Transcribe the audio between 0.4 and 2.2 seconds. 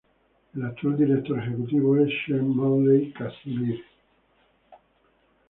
El actual Director Ejecutivo es